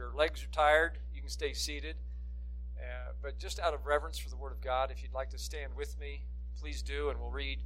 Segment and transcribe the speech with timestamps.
[0.00, 1.96] your legs are tired, you can stay seated.
[2.78, 5.38] Uh, but just out of reverence for the Word of God, if you'd like to
[5.38, 6.22] stand with me,
[6.58, 7.58] please do, and we'll read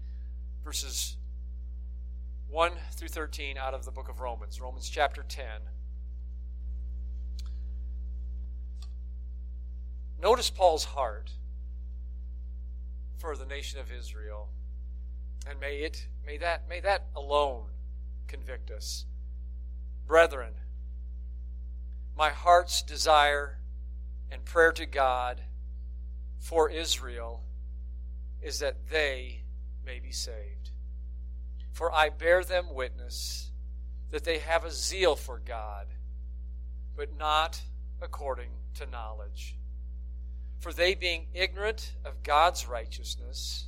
[0.65, 1.17] verses
[2.49, 5.45] 1 through 13 out of the book of Romans, Romans chapter 10.
[10.21, 11.31] Notice Paul's heart
[13.17, 14.49] for the nation of Israel.
[15.49, 17.67] And may it may that may that alone
[18.27, 19.05] convict us.
[20.07, 20.55] Brethren,
[22.17, 23.59] my heart's desire
[24.31, 25.41] and prayer to God
[26.39, 27.43] for Israel
[28.43, 29.43] is that they
[29.85, 30.71] may be saved.
[31.73, 33.51] For I bear them witness
[34.11, 35.87] that they have a zeal for God,
[36.97, 37.63] but not
[38.01, 39.57] according to knowledge.
[40.61, 43.67] For they, being ignorant of God's righteousness,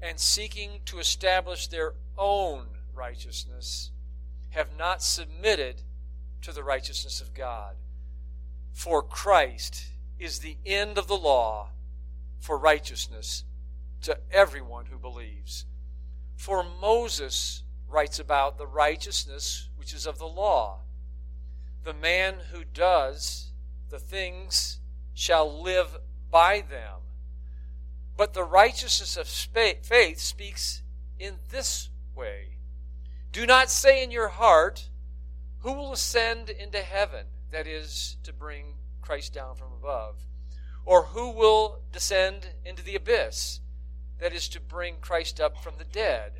[0.00, 3.90] and seeking to establish their own righteousness,
[4.50, 5.82] have not submitted
[6.42, 7.74] to the righteousness of God.
[8.72, 9.86] For Christ
[10.18, 11.70] is the end of the law
[12.38, 13.44] for righteousness
[14.02, 15.66] to everyone who believes.
[16.36, 20.80] For Moses writes about the righteousness which is of the law.
[21.84, 23.50] The man who does
[23.90, 24.78] the things
[25.12, 25.98] shall live
[26.30, 27.00] by them.
[28.16, 30.82] But the righteousness of faith speaks
[31.18, 32.56] in this way
[33.32, 34.88] Do not say in your heart,
[35.60, 37.26] Who will ascend into heaven?
[37.50, 40.16] That is, to bring Christ down from above.
[40.84, 43.60] Or who will descend into the abyss?
[44.18, 46.32] That is, to bring Christ up from the dead.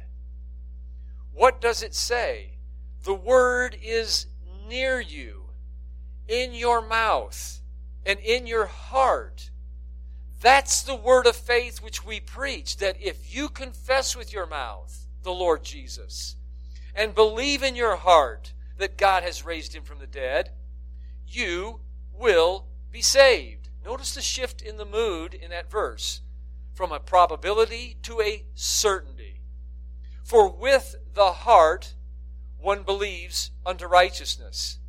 [1.32, 2.58] What does it say?
[3.04, 4.26] The word is
[4.68, 5.44] near you,
[6.28, 7.60] in your mouth
[8.06, 9.50] and in your heart.
[10.40, 15.06] That's the word of faith which we preach that if you confess with your mouth
[15.22, 16.36] the Lord Jesus
[16.94, 20.50] and believe in your heart that God has raised him from the dead,
[21.26, 21.80] you
[22.12, 23.68] will be saved.
[23.84, 26.20] Notice the shift in the mood in that verse
[26.74, 29.40] from a probability to a certainty.
[30.24, 31.94] For with the heart
[32.58, 34.80] one believes unto righteousness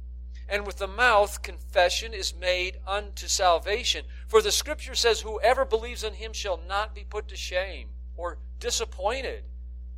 [0.51, 4.03] and with the mouth confession is made unto salvation.
[4.27, 7.87] For the scripture says, Whoever believes in him shall not be put to shame
[8.17, 9.45] or disappointed.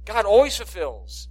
[0.06, 1.28] God always fulfills.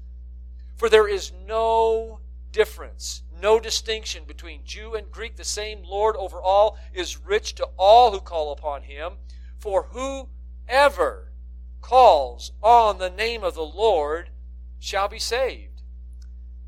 [0.74, 2.18] For there is no
[2.52, 5.36] difference, no distinction between Jew and Greek.
[5.36, 9.14] The same Lord over all is rich to all who call upon him.
[9.58, 11.32] For whoever
[11.80, 14.30] calls on the name of the Lord
[14.78, 15.82] shall be saved.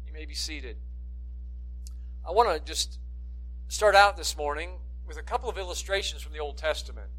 [0.06, 0.76] You may be seated.
[2.26, 2.98] I want to just
[3.68, 4.70] start out this morning
[5.06, 7.10] with a couple of illustrations from the Old Testament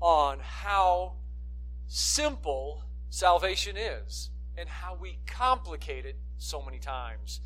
[0.00, 1.14] on how
[1.86, 7.40] simple salvation is and how we complicate it so many times.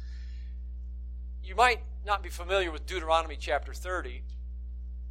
[1.47, 4.23] You might not be familiar with Deuteronomy chapter 30,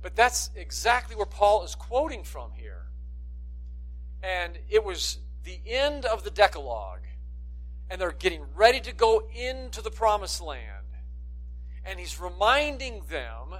[0.01, 2.83] but that's exactly where Paul is quoting from here.
[4.21, 7.07] And it was the end of the Decalogue,
[7.89, 10.85] and they're getting ready to go into the promised land
[11.85, 13.59] and he's reminding them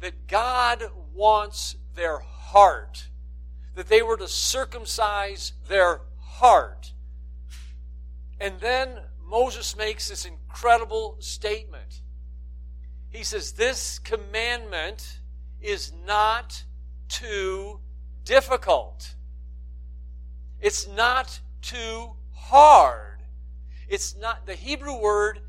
[0.00, 3.08] that God wants their heart,
[3.74, 6.92] that they were to circumcise their heart.
[8.40, 12.02] And then Moses makes this incredible statement.
[13.10, 15.20] He says, This commandment
[15.60, 16.64] is not
[17.08, 17.80] too
[18.24, 19.14] difficult.
[20.60, 23.22] It's not too hard.
[23.88, 25.40] It's not, the Hebrew word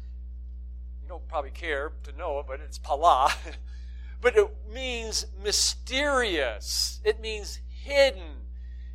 [1.02, 3.34] you don't probably care to know it, but it's pala.
[4.22, 7.00] but it means mysterious.
[7.04, 8.42] It means hidden.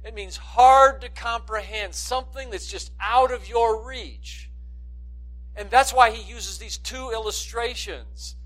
[0.05, 4.51] It means hard to comprehend, something that's just out of your reach.
[5.57, 8.37] And that's why he uses these two illustrations.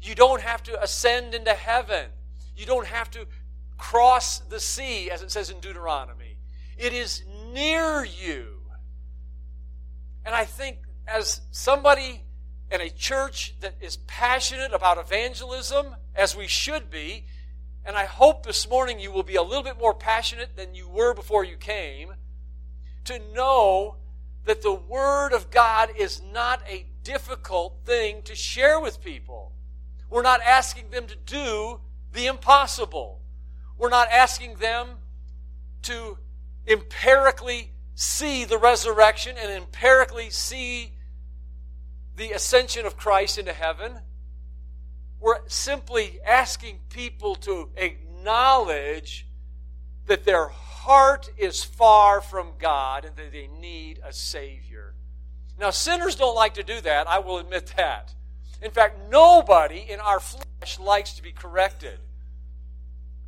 [0.00, 2.06] You don't have to ascend into heaven.
[2.56, 3.26] You don't have to
[3.78, 6.36] cross the sea, as it says in Deuteronomy.
[6.76, 8.58] It is near you.
[10.24, 12.22] And I think as somebody
[12.70, 17.24] and a church that is passionate about evangelism, as we should be,
[17.84, 20.88] and I hope this morning you will be a little bit more passionate than you
[20.88, 22.12] were before you came,
[23.04, 23.96] to know
[24.48, 29.52] that the Word of God is not a difficult thing to share with people.
[30.08, 31.80] We're not asking them to do
[32.14, 33.20] the impossible.
[33.76, 34.88] We're not asking them
[35.82, 36.16] to
[36.66, 40.94] empirically see the resurrection and empirically see
[42.16, 43.98] the ascension of Christ into heaven.
[45.20, 49.26] We're simply asking people to acknowledge
[50.06, 50.48] that their
[50.88, 54.94] heart is far from God and that they need a Savior.
[55.60, 58.14] Now, sinners don't like to do that, I will admit that.
[58.62, 61.98] In fact, nobody in our flesh likes to be corrected.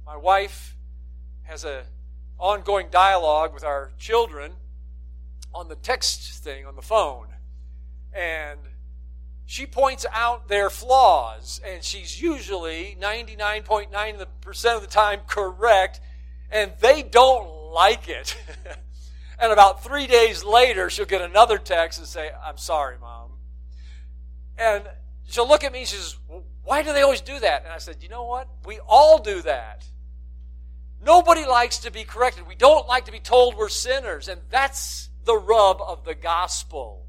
[0.06, 0.74] My wife
[1.42, 1.82] has a
[2.38, 4.52] ongoing dialogue with our children
[5.52, 7.26] on the text thing on the phone.
[8.14, 8.58] And
[9.44, 16.00] she points out their flaws, and she's usually 99.9% of the time correct,
[16.50, 18.36] and they don't like it.
[19.38, 23.30] and about three days later, she'll get another text and say, I'm sorry, Mom.
[24.58, 24.84] And
[25.28, 26.16] she'll look at me and she says,
[26.64, 27.64] Why do they always do that?
[27.64, 28.48] And I said, You know what?
[28.66, 29.84] We all do that.
[31.02, 32.46] Nobody likes to be corrected.
[32.46, 37.06] We don't like to be told we're sinners, and that's the rub of the gospel.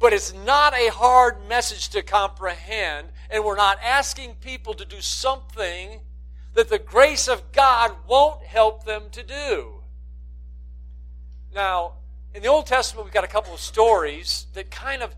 [0.00, 5.00] But it's not a hard message to comprehend, and we're not asking people to do
[5.00, 6.00] something
[6.54, 9.82] that the grace of God won't help them to do.
[11.54, 11.94] Now,
[12.34, 15.14] in the Old Testament, we've got a couple of stories that kind of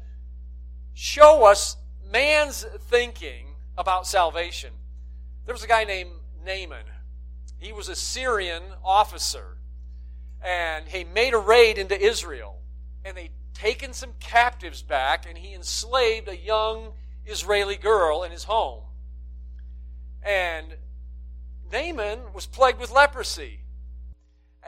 [0.95, 1.77] show us
[2.11, 3.47] man's thinking
[3.77, 4.73] about salvation.
[5.47, 6.11] There was a guy named
[6.45, 6.85] Naaman.
[7.59, 9.57] He was a Syrian officer
[10.45, 12.59] and he made a raid into Israel,
[13.05, 16.93] and they taken some captives back, and he enslaved a young
[17.25, 18.83] Israeli girl in his home.
[20.23, 20.75] And
[21.73, 23.61] Naaman was plagued with leprosy.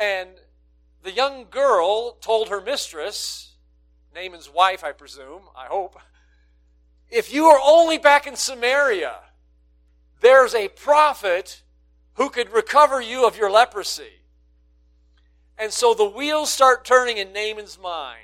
[0.01, 0.31] And
[1.03, 3.57] the young girl told her mistress,
[4.15, 5.99] Naaman's wife, I presume, I hope,
[7.11, 9.17] if you are only back in Samaria,
[10.21, 11.63] there's a prophet
[12.15, 14.23] who could recover you of your leprosy.
[15.59, 18.21] And so the wheels start turning in Naaman's mind.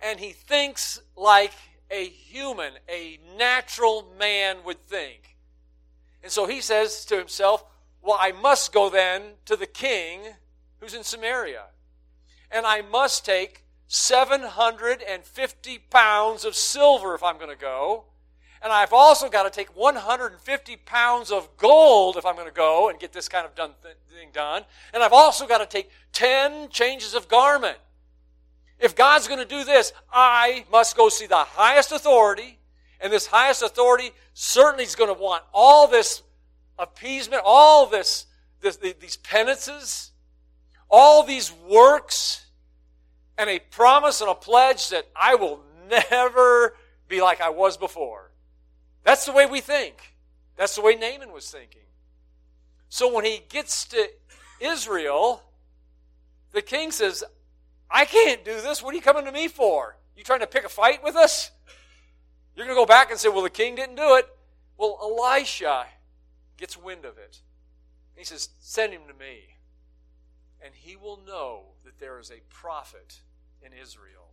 [0.00, 1.52] And he thinks like
[1.90, 5.37] a human, a natural man would think.
[6.28, 7.64] And so he says to himself,
[8.02, 10.20] Well, I must go then to the king
[10.78, 11.68] who's in Samaria.
[12.50, 18.04] And I must take 750 pounds of silver if I'm going to go.
[18.60, 22.90] And I've also got to take 150 pounds of gold if I'm going to go
[22.90, 24.66] and get this kind of done thing done.
[24.92, 27.78] And I've also got to take 10 changes of garment.
[28.78, 32.57] If God's going to do this, I must go see the highest authority.
[33.00, 36.22] And this highest authority certainly is going to want all this
[36.78, 38.26] appeasement, all this,
[38.60, 40.10] this these penances,
[40.90, 42.46] all these works,
[43.36, 46.74] and a promise and a pledge that I will never
[47.08, 48.30] be like I was before.
[49.04, 50.14] That's the way we think.
[50.56, 51.82] That's the way Naaman was thinking.
[52.88, 54.08] So when he gets to
[54.60, 55.42] Israel,
[56.52, 57.22] the king says,
[57.90, 58.82] I can't do this.
[58.82, 59.96] What are you coming to me for?
[60.16, 61.50] You trying to pick a fight with us?
[62.58, 64.26] You're going to go back and say, Well, the king didn't do it.
[64.76, 65.86] Well, Elisha
[66.56, 67.40] gets wind of it.
[68.16, 69.54] He says, Send him to me,
[70.60, 73.20] and he will know that there is a prophet
[73.62, 74.32] in Israel.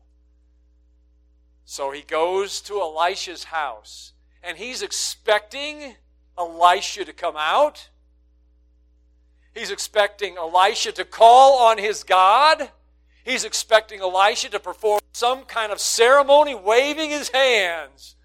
[1.65, 5.95] So he goes to Elisha's house and he's expecting
[6.35, 7.89] Elisha to come out.
[9.53, 12.69] He's expecting Elisha to call on his God.
[13.25, 18.15] He's expecting Elisha to perform some kind of ceremony, waving his hands.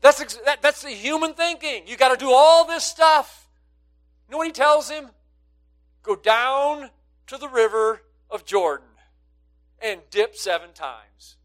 [0.00, 1.84] That's, that, that's the human thinking.
[1.86, 3.48] You got to do all this stuff.
[4.26, 5.10] You know what he tells him?
[6.02, 6.90] Go down
[7.28, 8.88] to the river of Jordan
[9.80, 11.36] and dip seven times.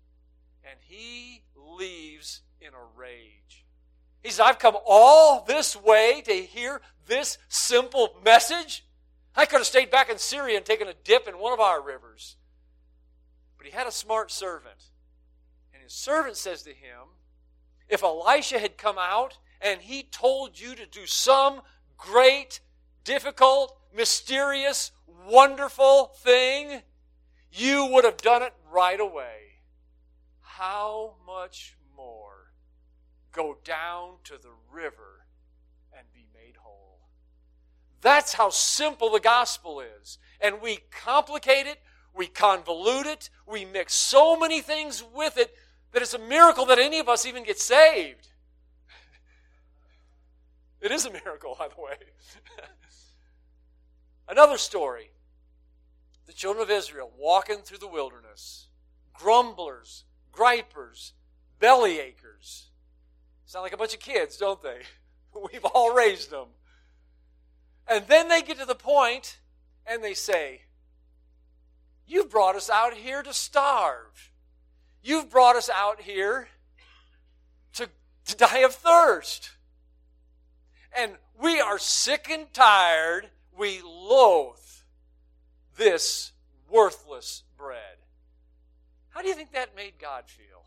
[0.64, 3.66] And he leaves in a rage.
[4.24, 8.84] He says, I've come all this way to hear this simple message.
[9.36, 11.80] I could have stayed back in Syria and taken a dip in one of our
[11.80, 12.36] rivers.
[13.68, 14.92] He had a smart servant.
[15.74, 17.10] And his servant says to him,
[17.90, 21.62] If Elisha had come out and he told you to do some
[21.98, 22.62] great,
[23.04, 24.92] difficult, mysterious,
[25.30, 26.82] wonderful thing,
[27.52, 29.60] you would have done it right away.
[30.40, 32.54] How much more
[33.34, 35.26] go down to the river
[35.92, 37.02] and be made whole.
[38.00, 40.20] That's how simple the gospel is.
[40.40, 41.82] And we complicate it,
[42.18, 45.56] we convolute it, we mix so many things with it
[45.94, 48.30] that it's a miracle that any of us even get saved.
[50.80, 51.96] It is a miracle, by the way.
[54.30, 55.10] Another story
[56.28, 58.68] the children of Israel walking through the wilderness,
[59.14, 61.14] grumblers, gripers,
[61.60, 62.70] belly achers.
[63.46, 64.82] Sound like a bunch of kids, don't they?
[65.52, 66.48] We've all raised them.
[67.88, 69.40] And then they get to the point
[69.86, 70.64] and they say,
[72.08, 74.32] You've brought us out here to starve.
[75.04, 76.48] You've brought us out here
[77.74, 77.90] to,
[78.26, 79.52] to die of thirst.
[80.98, 83.30] And we are sick and tired.
[83.56, 84.56] We loathe
[85.76, 86.32] this
[86.70, 87.98] worthless bread.
[89.10, 90.64] How do you think that made God feel?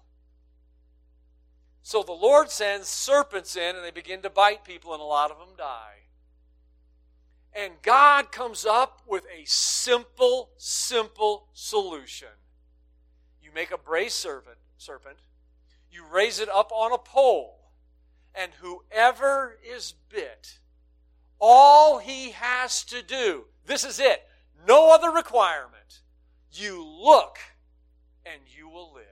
[1.83, 5.31] So the Lord sends serpents in and they begin to bite people, and a lot
[5.31, 6.00] of them die.
[7.53, 12.29] And God comes up with a simple, simple solution.
[13.43, 15.17] You make a brazen serpent, serpent,
[15.91, 17.71] you raise it up on a pole,
[18.35, 20.59] and whoever is bit,
[21.41, 24.23] all he has to do, this is it,
[24.69, 26.01] no other requirement.
[26.53, 27.39] You look
[28.25, 29.10] and you will live.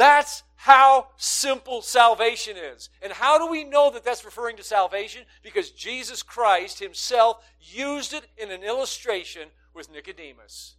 [0.00, 2.88] That's how simple salvation is.
[3.02, 5.24] And how do we know that that's referring to salvation?
[5.42, 10.76] Because Jesus Christ himself used it in an illustration with Nicodemus.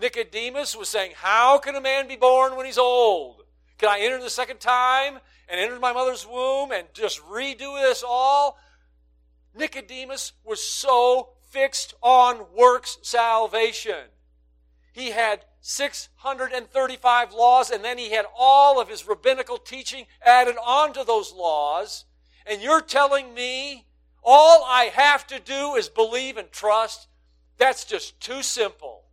[0.00, 3.44] Nicodemus was saying, How can a man be born when he's old?
[3.78, 8.02] Can I enter the second time and enter my mother's womb and just redo this
[8.04, 8.58] all?
[9.54, 14.10] Nicodemus was so fixed on works salvation.
[14.92, 21.04] He had 635 laws, and then he had all of his rabbinical teaching added onto
[21.04, 22.04] those laws.
[22.46, 23.86] And you're telling me
[24.22, 27.08] all I have to do is believe and trust?
[27.58, 29.04] That's just too simple.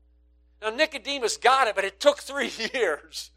[0.62, 3.32] Now, Nicodemus got it, but it took three years.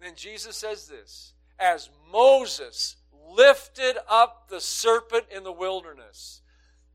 [0.00, 2.96] Then Jesus says this As Moses
[3.30, 6.42] lifted up the serpent in the wilderness,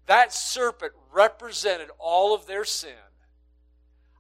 [0.10, 2.90] that serpent represented all of their sin.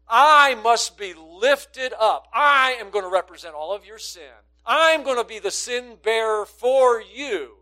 [0.07, 2.27] I must be lifted up.
[2.31, 4.21] I am going to represent all of your sin.
[4.63, 7.55] I'm going to be the sin bearer for you.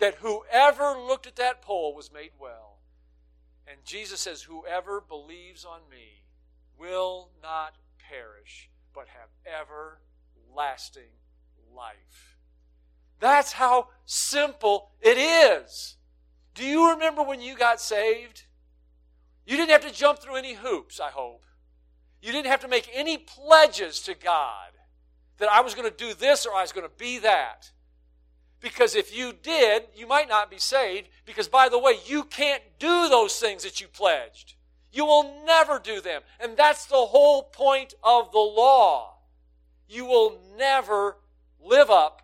[0.00, 2.78] That whoever looked at that pole was made well.
[3.68, 6.24] And Jesus says, Whoever believes on me
[6.76, 7.76] will not
[8.10, 11.12] perish, but have everlasting
[11.72, 12.38] life.
[13.20, 15.96] That's how simple it is.
[16.56, 18.44] Do you remember when you got saved?
[19.46, 21.44] You didn't have to jump through any hoops, I hope.
[22.20, 24.72] You didn't have to make any pledges to God
[25.38, 27.70] that I was going to do this or I was going to be that.
[28.60, 31.08] Because if you did, you might not be saved.
[31.26, 34.54] Because, by the way, you can't do those things that you pledged.
[34.92, 36.22] You will never do them.
[36.40, 39.18] And that's the whole point of the law.
[39.88, 41.18] You will never
[41.62, 42.22] live up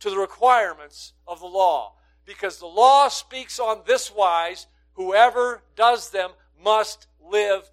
[0.00, 1.92] to the requirements of the law.
[2.26, 7.70] Because the law speaks on this wise whoever does them must live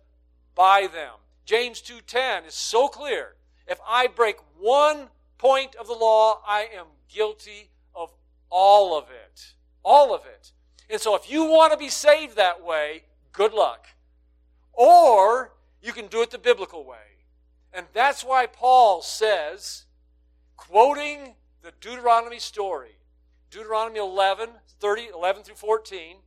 [0.55, 1.15] by them.
[1.45, 3.35] James 2:10 is so clear.
[3.67, 8.13] If I break one point of the law, I am guilty of
[8.49, 9.53] all of it.
[9.83, 10.51] All of it.
[10.89, 13.87] And so if you want to be saved that way, good luck.
[14.73, 17.25] Or you can do it the biblical way.
[17.73, 19.85] And that's why Paul says,
[20.55, 22.97] quoting the Deuteronomy story,
[23.53, 26.17] Deuteronomy 11, 30, 11 through 14,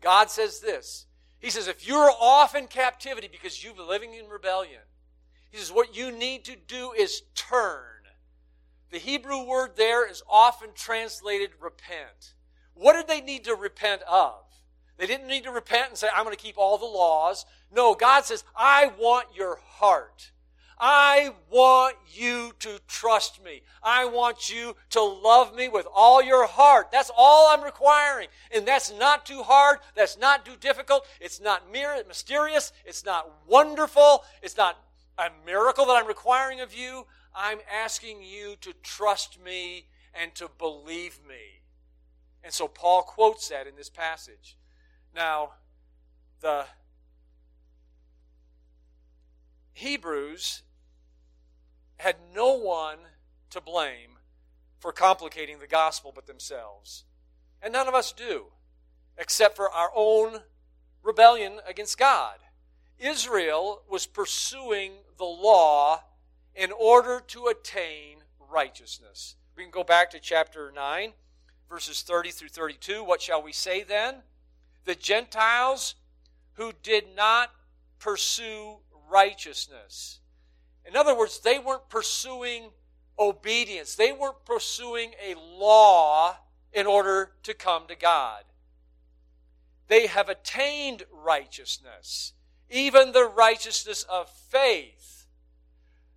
[0.00, 1.06] God says this
[1.38, 4.80] he says, if you're off in captivity because you've been living in rebellion,
[5.50, 7.82] he says, what you need to do is turn.
[8.90, 12.34] The Hebrew word there is often translated repent.
[12.74, 14.34] What did they need to repent of?
[14.96, 17.44] They didn't need to repent and say, I'm going to keep all the laws.
[17.70, 20.30] No, God says, I want your heart.
[20.78, 23.62] I want you to trust me.
[23.82, 26.90] I want you to love me with all your heart.
[26.92, 28.28] That's all I'm requiring.
[28.54, 29.78] And that's not too hard.
[29.94, 31.06] That's not too difficult.
[31.20, 32.72] It's not mysterious.
[32.84, 34.24] It's not wonderful.
[34.42, 34.76] It's not
[35.16, 37.06] a miracle that I'm requiring of you.
[37.34, 41.62] I'm asking you to trust me and to believe me.
[42.44, 44.56] And so Paul quotes that in this passage.
[45.14, 45.52] Now,
[46.40, 46.66] the
[49.72, 50.62] Hebrews
[51.98, 52.98] had no one
[53.50, 54.18] to blame
[54.78, 57.04] for complicating the gospel but themselves.
[57.62, 58.46] And none of us do,
[59.16, 60.40] except for our own
[61.02, 62.38] rebellion against God.
[62.98, 66.02] Israel was pursuing the law
[66.54, 68.18] in order to attain
[68.50, 69.36] righteousness.
[69.56, 71.12] We can go back to chapter 9,
[71.68, 73.04] verses 30 through 32.
[73.04, 74.16] What shall we say then?
[74.84, 75.94] The Gentiles
[76.54, 77.50] who did not
[77.98, 78.76] pursue
[79.10, 80.20] righteousness
[80.88, 82.70] in other words, they weren't pursuing
[83.18, 86.36] obedience, they weren't pursuing a law
[86.72, 88.44] in order to come to God.
[89.88, 92.32] They have attained righteousness,
[92.70, 95.26] even the righteousness of faith.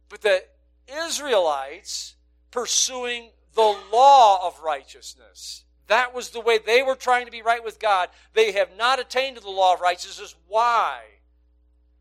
[0.10, 0.44] But the
[0.88, 2.16] Israelites
[2.52, 5.64] pursuing the law of righteousness.
[5.88, 8.10] That was the way they were trying to be right with God.
[8.34, 10.36] They have not attained to the law of righteousness.
[10.48, 11.02] Why?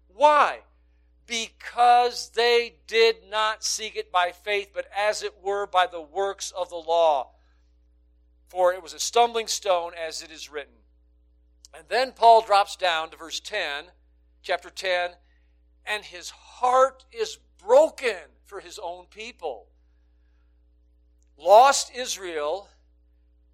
[0.09, 0.61] Why?
[1.29, 6.53] Because they did not seek it by faith, but as it were by the works
[6.57, 7.31] of the law.
[8.49, 10.75] For it was a stumbling stone, as it is written.
[11.77, 13.85] And then Paul drops down to verse 10,
[14.43, 15.11] chapter 10,
[15.85, 18.17] and his heart is broken
[18.47, 19.67] for his own people.
[21.37, 22.69] Lost Israel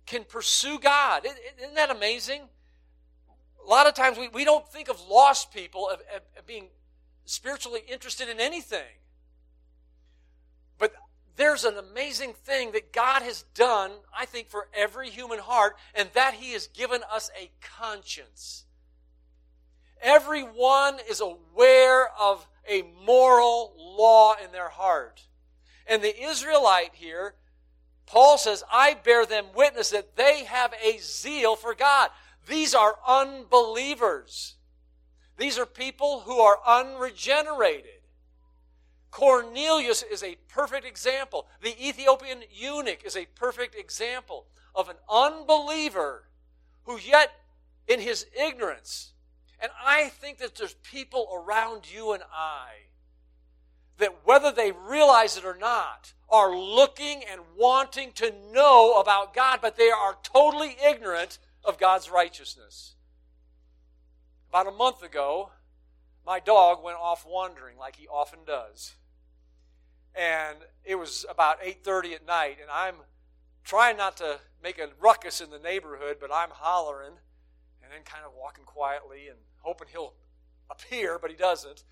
[0.06, 1.26] can pursue God.
[1.58, 2.42] Isn't that amazing?
[3.64, 6.00] A lot of times we, we don't think of lost people of,
[6.46, 6.68] being
[7.24, 8.98] spiritually interested in anything.
[10.78, 10.94] But
[11.36, 16.08] there's an amazing thing that God has done, I think, for every human heart, and
[16.14, 18.64] that He has given us a conscience.
[20.02, 25.22] Everyone is aware of a moral law in their heart.
[25.86, 27.34] And the Israelite here,
[28.06, 32.10] Paul says, I bear them witness that they have a zeal for God.
[32.46, 34.54] These are unbelievers.
[35.36, 37.90] These are people who are unregenerated.
[39.10, 41.46] Cornelius is a perfect example.
[41.62, 46.24] The Ethiopian eunuch is a perfect example of an unbeliever
[46.84, 47.30] who, yet,
[47.86, 49.12] in his ignorance,
[49.60, 52.68] and I think that there's people around you and I
[53.98, 59.60] that, whether they realize it or not, are looking and wanting to know about God,
[59.62, 62.94] but they are totally ignorant of God's righteousness.
[64.54, 65.50] About a month ago,
[66.24, 68.94] my dog went off wandering like he often does.
[70.14, 72.94] And it was about 8.30 at night and i'm
[73.64, 77.16] trying not to make a ruckus in the neighborhood but i'm hollering
[77.82, 80.14] and then kind of walking quietly and hoping he'll
[80.70, 81.82] appear but he doesn't.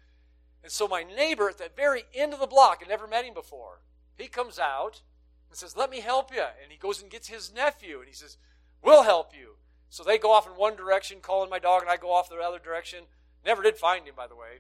[0.62, 3.34] And so my neighbor at the very end of the block i never met him
[3.34, 3.82] before
[4.16, 5.02] he comes out
[5.50, 8.14] and says let me help you and he goes and gets his nephew and he
[8.14, 8.36] says
[8.84, 9.56] we'll help you
[9.92, 12.36] so they go off in one direction calling my dog and i go off the
[12.36, 13.04] other direction
[13.44, 14.58] never did find him by the way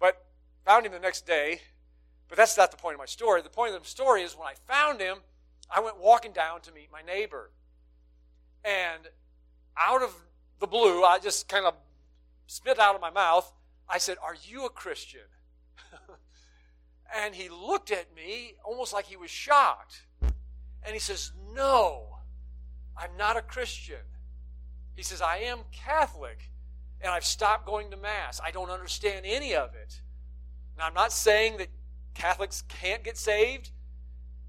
[0.00, 0.26] but
[0.64, 1.60] found him the next day
[2.28, 3.42] but that's not the point of my story.
[3.42, 5.18] The point of the story is when I found him,
[5.70, 7.50] I went walking down to meet my neighbor.
[8.64, 9.08] And
[9.78, 10.14] out of
[10.58, 11.74] the blue, I just kind of
[12.46, 13.52] spit out of my mouth,
[13.88, 15.28] I said, Are you a Christian?
[17.16, 20.02] and he looked at me almost like he was shocked.
[20.22, 22.18] And he says, No,
[22.96, 24.02] I'm not a Christian.
[24.96, 26.50] He says, I am Catholic,
[27.00, 28.40] and I've stopped going to Mass.
[28.42, 30.00] I don't understand any of it.
[30.78, 31.68] Now, I'm not saying that
[32.14, 33.70] Catholics can't get saved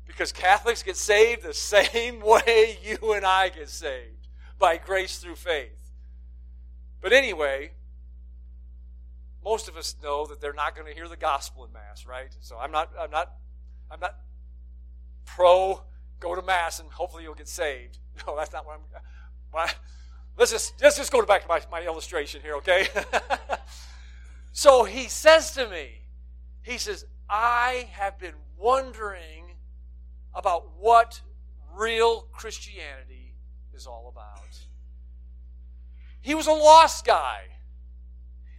[0.06, 5.36] because Catholics get saved the same way you and I get saved by grace through
[5.36, 5.92] faith.
[7.02, 7.72] But anyway,
[9.44, 12.36] most of us know that they're not going to hear the gospel in mass, right?
[12.40, 13.34] So I'm not I'm not
[13.92, 14.16] I'm not
[15.26, 15.84] pro
[16.20, 18.00] go to mass and hopefully you'll get saved.
[18.26, 18.80] No, that's not what
[19.54, 19.70] I'm
[20.38, 22.88] let's just let's just go back to my, my illustration here, okay?
[24.52, 25.90] so he says to me,
[26.62, 29.56] he says, I have been wondering
[30.34, 31.22] about what
[31.76, 33.36] real Christianity
[33.74, 34.44] is all about.
[36.22, 37.42] He was a lost guy,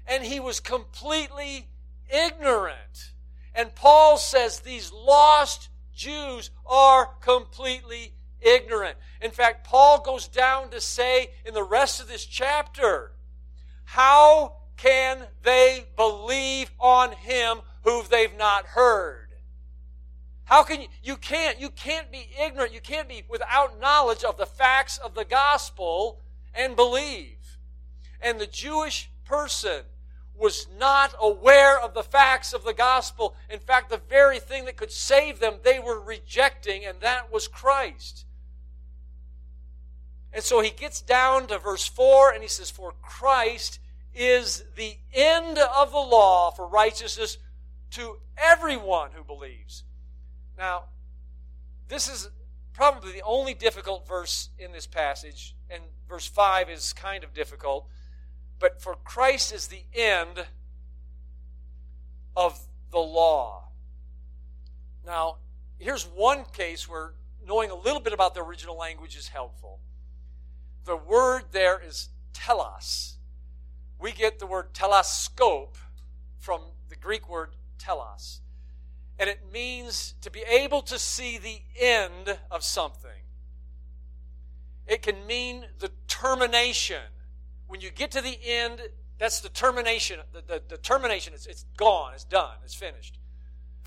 [0.06, 1.68] and he was completely
[2.08, 3.12] ignorant.
[3.54, 8.96] And Paul says these lost Jews are completely ignorant.
[9.20, 13.12] In fact, Paul goes down to say in the rest of this chapter,
[13.84, 19.28] how can they believe on him who they've not heard.
[20.44, 24.38] How can you, you can't, you can't be ignorant, you can't be without knowledge of
[24.38, 26.20] the facts of the gospel
[26.54, 27.58] and believe.
[28.20, 29.82] And the Jewish person
[30.34, 33.34] was not aware of the facts of the gospel.
[33.50, 37.48] In fact, the very thing that could save them, they were rejecting, and that was
[37.48, 38.24] Christ.
[40.32, 43.80] And so he gets down to verse 4 and he says, For Christ
[44.14, 47.38] is the end of the law for righteousness
[47.92, 49.84] to everyone who believes.
[50.56, 50.84] Now,
[51.88, 52.28] this is
[52.74, 57.86] probably the only difficult verse in this passage, and verse 5 is kind of difficult.
[58.58, 60.46] But for Christ is the end
[62.36, 62.60] of
[62.90, 63.68] the law.
[65.06, 65.36] Now,
[65.78, 67.14] here's one case where
[67.46, 69.80] knowing a little bit about the original language is helpful.
[70.88, 73.18] The word there is telos.
[74.00, 75.76] We get the word telescope
[76.38, 78.40] from the Greek word telos.
[79.18, 83.20] And it means to be able to see the end of something.
[84.86, 87.02] It can mean the termination.
[87.66, 88.80] When you get to the end,
[89.18, 90.20] that's the termination.
[90.32, 93.18] The, the, the termination, is it's gone, it's done, it's finished.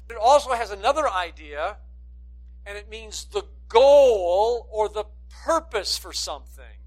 [0.08, 1.78] But it also has another idea,
[2.64, 6.78] and it means the goal or the purpose for something.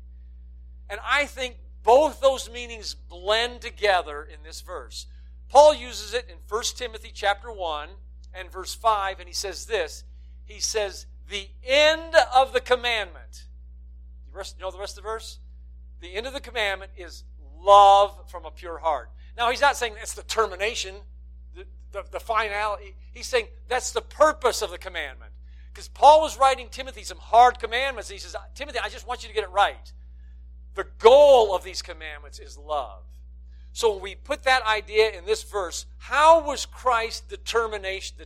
[0.95, 5.07] And I think both those meanings blend together in this verse.
[5.49, 7.89] Paul uses it in 1 Timothy chapter 1
[8.33, 10.05] and verse 5, and he says this.
[10.45, 13.47] He says, the end of the commandment.
[14.33, 15.41] You know the rest of the verse?
[16.01, 17.25] The end of the commandment is
[17.61, 19.11] love from a pure heart.
[19.37, 20.95] Now, he's not saying it's the termination.
[21.57, 22.95] the, the finality.
[23.13, 25.33] He's saying that's the purpose of the commandment.
[25.73, 28.09] Because Paul was writing Timothy some hard commandments.
[28.09, 29.93] He says, Timothy, I just want you to get it right.
[30.75, 33.03] The goal of these commandments is love.
[33.73, 38.25] So when we put that idea in this verse, how was Christ determination, the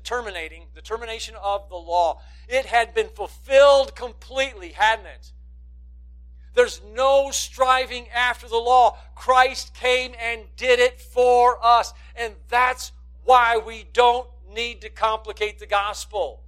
[0.83, 2.21] termination of the law?
[2.49, 5.33] It had been fulfilled completely, hadn't it?
[6.55, 8.99] There's no striving after the law.
[9.15, 11.95] Christ came and did it for us.
[12.17, 12.93] And that's
[13.25, 16.43] why we don't need to complicate the gospel.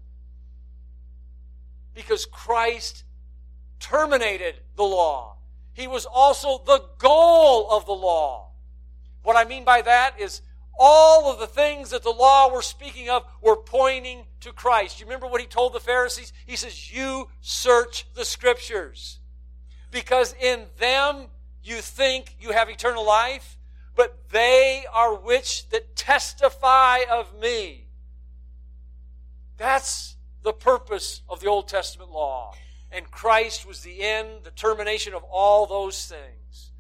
[1.95, 3.05] Because Christ
[3.79, 5.37] terminated the law.
[5.73, 8.51] He was also the goal of the law.
[9.23, 10.43] What I mean by that is
[10.79, 14.99] all of the things that the law were speaking of were pointing to Christ.
[14.99, 16.33] You remember what he told the Pharisees?
[16.47, 19.21] He says, You search the scriptures
[19.91, 21.27] because in them
[21.63, 23.59] you think you have eternal life,
[23.95, 27.89] but they are which that testify of me.
[29.59, 32.55] That's the purpose of the Old Testament law.
[32.93, 36.71] And Christ was the end, the termination of all those things.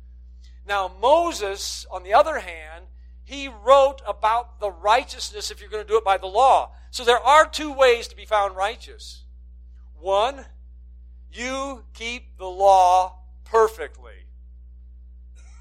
[0.66, 2.86] Now, Moses, on the other hand,
[3.24, 6.72] he wrote about the righteousness if you're going to do it by the law.
[6.90, 9.24] So there are two ways to be found righteous.
[10.00, 10.44] One,
[11.32, 14.26] you keep the law perfectly.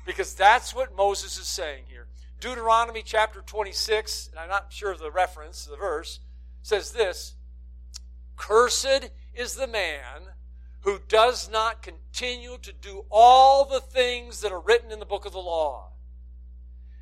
[0.05, 2.07] Because that's what Moses is saying here.
[2.39, 6.19] Deuteronomy chapter 26, and I'm not sure of the reference, the verse,
[6.63, 7.35] says this
[8.37, 10.29] Cursed is the man
[10.81, 15.25] who does not continue to do all the things that are written in the book
[15.25, 15.89] of the law.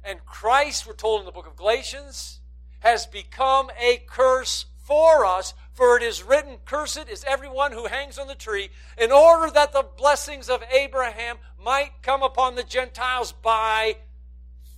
[0.03, 2.39] And Christ, we're told in the book of Galatians,
[2.79, 8.17] has become a curse for us, for it is written, Cursed is everyone who hangs
[8.17, 13.33] on the tree, in order that the blessings of Abraham might come upon the Gentiles
[13.33, 13.97] by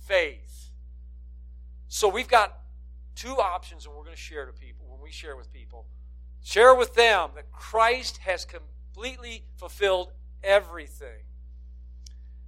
[0.06, 0.70] faith.
[1.86, 2.58] So we've got
[3.14, 5.86] two options, and we're going to share to people when we share with people.
[6.42, 8.62] Share with them that Christ has come
[9.00, 11.24] completely fulfilled everything.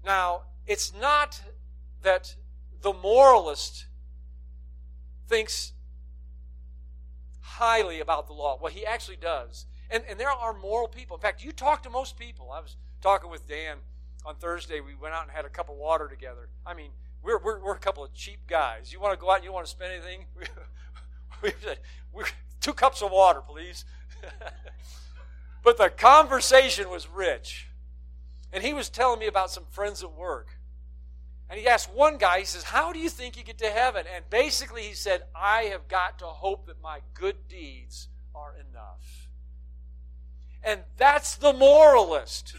[0.04, 1.40] Now, it's not
[2.02, 2.36] that
[2.82, 3.86] the moralist
[5.28, 5.72] thinks
[7.40, 8.58] highly about the law.
[8.60, 9.64] Well, he actually does.
[9.90, 11.16] And, and there are moral people.
[11.16, 12.50] In fact, you talk to most people.
[12.52, 13.78] I was talking with Dan
[14.26, 14.80] on Thursday.
[14.80, 16.50] We went out and had a cup of water together.
[16.66, 16.90] I mean,
[17.22, 18.92] we're, we're, we're a couple of cheap guys.
[18.92, 20.26] You want to go out and you want to spend anything?
[21.42, 21.78] we said,
[22.60, 23.86] two cups of water, please.
[25.62, 27.68] But the conversation was rich.
[28.52, 30.48] And he was telling me about some friends at work.
[31.48, 34.04] And he asked one guy, he says, How do you think you get to heaven?
[34.14, 39.28] And basically he said, I have got to hope that my good deeds are enough.
[40.62, 42.54] And that's the moralist.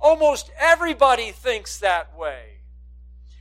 [0.00, 2.60] Almost everybody thinks that way.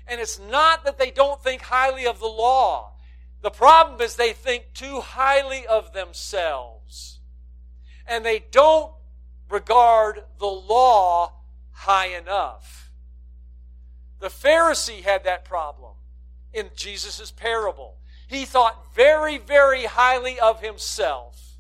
[0.07, 2.93] And it's not that they don't think highly of the law.
[3.41, 7.14] The problem is they think too highly of themselves
[8.07, 8.91] and they don't
[9.49, 11.33] regard the law
[11.71, 12.91] high enough.
[14.19, 15.93] The Pharisee had that problem
[16.53, 17.97] in Jesus' parable.
[18.27, 21.57] He thought very, very highly of himself.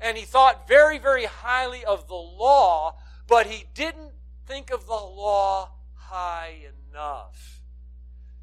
[0.00, 4.12] And he thought very, very highly of the law, but he didn't
[4.46, 6.54] think of the law high
[6.90, 7.60] enough.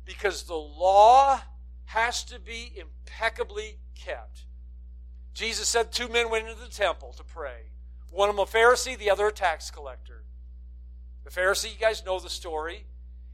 [0.05, 1.39] Because the law
[1.85, 4.45] has to be impeccably kept.
[5.33, 7.71] Jesus said two men went into the temple to pray.
[8.11, 10.23] One of them a Pharisee, the other a tax collector.
[11.23, 12.85] The Pharisee, you guys know the story.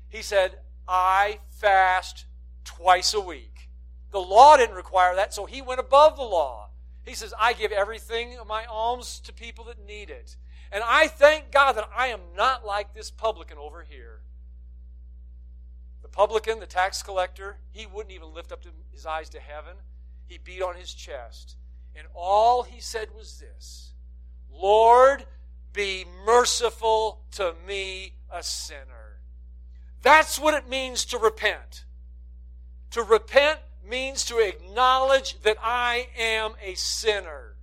[0.08, 2.26] He said, I fast
[2.64, 3.70] twice a week.
[4.12, 6.70] The law didn't require that, so he went above the law.
[7.06, 10.38] He says, I give everything of my alms to people that need it.
[10.72, 14.22] And I thank God that I am not like this publican over here.
[16.02, 19.74] The publican, the tax collector, he wouldn't even lift up his eyes to heaven.
[20.28, 21.58] He beat on his chest.
[21.96, 23.94] And all he said was this
[24.52, 25.26] Lord,
[25.74, 29.20] be merciful to me, a sinner.
[30.02, 31.86] That's what it means to repent.
[32.92, 37.56] To repent means to acknowledge that I am a sinner.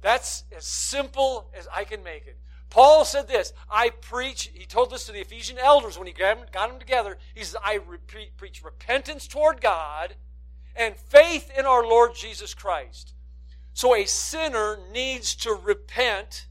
[0.00, 2.38] That's as simple as I can make it.
[2.70, 6.50] Paul said this I preach, he told this to the Ephesian elders when he got
[6.52, 7.18] them together.
[7.34, 10.14] He says, I re- preach repentance toward God
[10.76, 13.14] and faith in our Lord Jesus Christ.
[13.78, 16.48] So a sinner needs to repent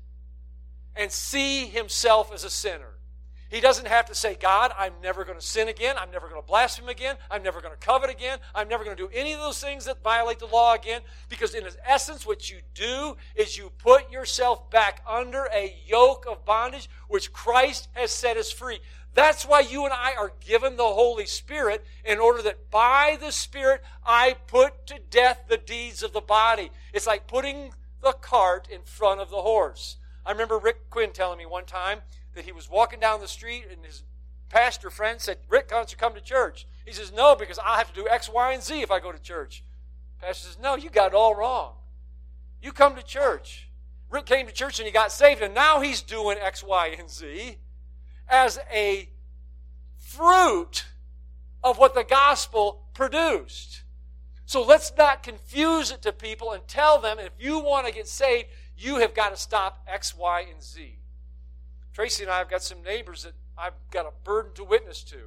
[0.96, 2.94] and see himself as a sinner.
[3.50, 5.98] He doesn't have to say, God, I'm never going to sin again.
[6.00, 7.18] I'm never going to blaspheme again.
[7.30, 8.40] I'm never going to covet again.
[8.56, 11.02] I'm never going to do any of those things that violate the law again.
[11.28, 16.26] Because, in its essence, what you do is you put yourself back under a yoke
[16.32, 18.80] of bondage which Christ has set us free.
[19.18, 23.32] That's why you and I are given the Holy Spirit in order that by the
[23.32, 26.70] Spirit I put to death the deeds of the body.
[26.94, 27.72] It's like putting
[28.04, 29.98] the cart in front of the horse.
[30.24, 32.02] I remember Rick Quinn telling me one time
[32.36, 34.04] that he was walking down the street and his
[34.50, 36.68] pastor friend said, Rick, don't you come to church?
[36.86, 39.12] He says, No, because i have to do X, Y, and Z if I go
[39.12, 39.64] to church.
[40.22, 41.74] Pastor says, No, you got it all wrong.
[42.62, 43.68] You come to church.
[44.12, 47.10] Rick came to church and he got saved, and now he's doing X, Y, and
[47.10, 47.58] Z
[48.30, 49.10] as a
[49.98, 50.86] fruit
[51.64, 53.84] of what the gospel produced.
[54.46, 58.08] So let's not confuse it to people and tell them if you want to get
[58.08, 60.98] saved, you have got to stop X, Y, and Z.
[61.94, 65.18] Tracy and I have got some neighbors that I've got a burden to witness to.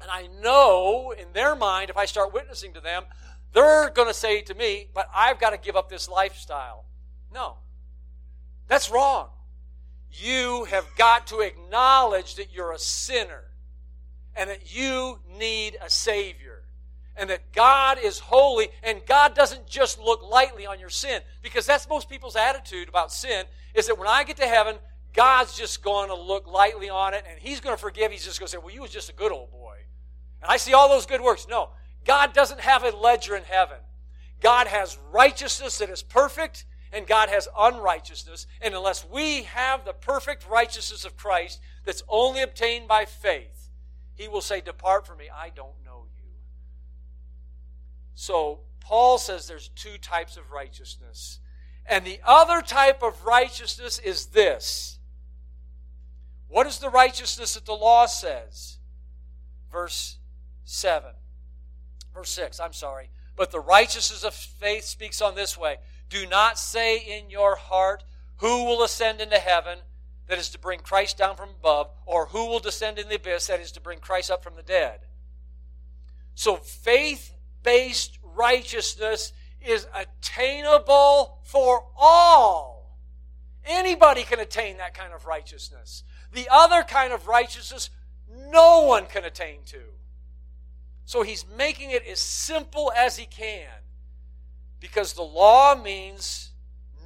[0.00, 3.04] And I know in their mind, if I start witnessing to them,
[3.52, 6.86] they're going to say to me, but I've got to give up this lifestyle.
[7.32, 7.56] No.
[8.66, 9.28] That's wrong.
[10.12, 13.44] You have got to acknowledge that you're a sinner
[14.34, 16.62] and that you need a Savior
[17.16, 21.66] and that God is holy and God doesn't just look lightly on your sin because
[21.66, 23.44] that's most people's attitude about sin
[23.74, 24.76] is that when I get to heaven,
[25.12, 28.12] God's just going to look lightly on it and He's going to forgive.
[28.12, 29.78] He's just going to say, Well, you was just a good old boy.
[30.40, 31.46] And I see all those good works.
[31.48, 31.70] No,
[32.04, 33.78] God doesn't have a ledger in heaven.
[34.40, 38.46] God has righteousness that is perfect and God has unrighteousness.
[38.60, 43.70] And unless we have the perfect righteousness of Christ that's only obtained by faith,
[44.14, 46.30] He will say, Depart from me, I don't know you.
[48.14, 51.40] So, Paul says there's two types of righteousness.
[51.84, 54.98] And the other type of righteousness is this.
[56.48, 58.78] What is the righteousness that the law says?
[59.70, 60.16] Verse
[60.64, 61.10] 7.
[62.14, 63.10] Verse 6, I'm sorry.
[63.36, 65.76] But the righteousness of faith speaks on this way
[66.08, 68.04] do not say in your heart,
[68.38, 69.78] Who will ascend into heaven?
[70.28, 73.46] That is to bring Christ down from above, or who will descend in the abyss?
[73.46, 75.00] That is to bring Christ up from the dead.
[76.34, 82.96] So faith based righteousness is attainable for all.
[83.64, 86.04] Anybody can attain that kind of righteousness.
[86.32, 87.90] The other kind of righteousness,
[88.28, 89.80] no one can attain to.
[91.04, 93.68] So he's making it as simple as he can.
[94.80, 96.50] Because the law means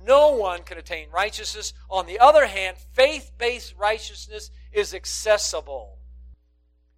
[0.04, 1.72] no one can attain righteousness.
[1.88, 5.98] On the other hand, faith based righteousness is accessible.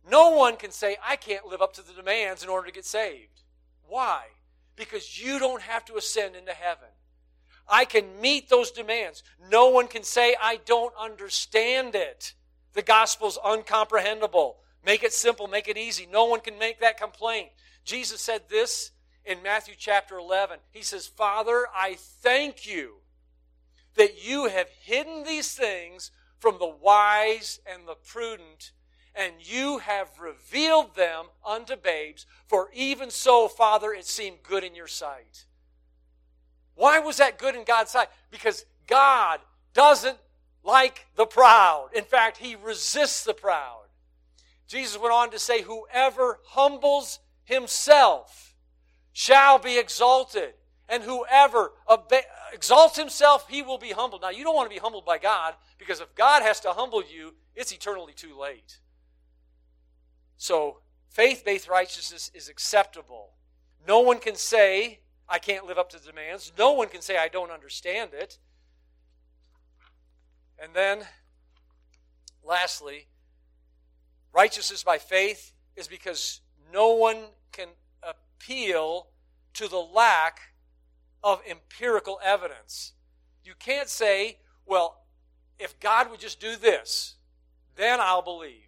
[0.08, 2.84] No one can say, I can't live up to the demands in order to get
[2.84, 3.42] saved.
[3.86, 4.24] Why?
[4.76, 6.88] Because you don't have to ascend into heaven.
[7.68, 9.22] I can meet those demands.
[9.50, 12.34] No one can say, I don't understand it.
[12.74, 14.56] The gospel's uncomprehendable.
[14.84, 16.06] Make it simple, make it easy.
[16.10, 17.48] No one can make that complaint.
[17.84, 18.90] Jesus said this
[19.24, 20.58] in Matthew chapter 11.
[20.70, 22.96] He says, Father, I thank you
[23.96, 28.72] that you have hidden these things from the wise and the prudent,
[29.14, 32.26] and you have revealed them unto babes.
[32.46, 35.46] For even so, Father, it seemed good in your sight.
[36.74, 38.08] Why was that good in God's sight?
[38.30, 39.40] Because God
[39.72, 40.18] doesn't
[40.64, 41.90] like the proud.
[41.94, 43.84] In fact, He resists the proud.
[44.66, 48.53] Jesus went on to say, Whoever humbles himself
[49.14, 50.52] shall be exalted.
[50.86, 51.72] And whoever
[52.52, 54.20] exalts himself, he will be humbled.
[54.20, 57.02] Now, you don't want to be humbled by God because if God has to humble
[57.02, 58.80] you, it's eternally too late.
[60.36, 63.30] So, faith based righteousness is acceptable.
[63.86, 66.52] No one can say, I can't live up to the demands.
[66.58, 68.38] No one can say, I don't understand it.
[70.62, 71.04] And then,
[72.44, 73.06] lastly,
[74.34, 76.40] righteousness by faith is because
[76.72, 77.18] no one
[77.52, 77.68] can
[78.44, 79.08] appeal
[79.54, 80.40] to the lack
[81.22, 82.92] of empirical evidence.
[83.44, 85.02] You can't say, well,
[85.58, 87.14] if God would just do this,
[87.76, 88.60] then I'll believe.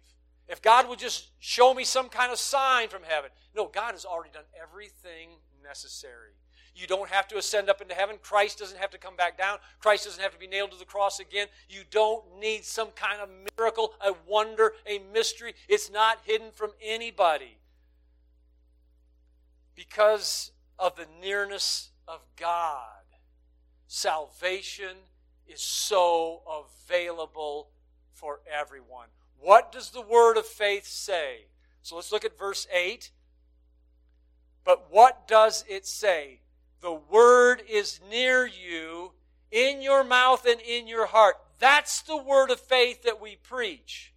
[0.47, 3.31] If God would just show me some kind of sign from heaven.
[3.55, 5.29] No, God has already done everything
[5.63, 6.31] necessary.
[6.75, 8.17] You don't have to ascend up into heaven.
[8.21, 9.57] Christ doesn't have to come back down.
[9.79, 11.47] Christ doesn't have to be nailed to the cross again.
[11.69, 15.53] You don't need some kind of miracle, a wonder, a mystery.
[15.67, 17.57] It's not hidden from anybody
[19.77, 22.81] because of the nearness of God.
[23.87, 24.97] Salvation
[25.47, 26.41] is so
[26.89, 27.69] available
[28.11, 29.07] for everyone.
[29.39, 31.45] What does the word of faith say?
[31.83, 33.11] So let's look at verse 8.
[34.65, 36.41] But what does it say?
[36.81, 39.13] The word is near you,
[39.51, 41.35] in your mouth and in your heart.
[41.59, 44.13] That's the word of faith that we preach.